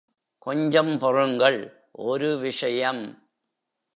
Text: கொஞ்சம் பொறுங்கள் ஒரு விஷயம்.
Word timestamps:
கொஞ்சம் 0.37 0.97
பொறுங்கள் 0.99 1.83
ஒரு 1.91 2.37
விஷயம். 2.37 3.29